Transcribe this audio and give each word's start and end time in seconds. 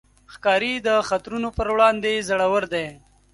ښکاري 0.33 0.73
د 0.87 0.89
خطرونو 1.07 1.49
پر 1.57 1.67
وړاندې 1.73 2.23
زړور 2.27 2.63
دی. 2.73 2.87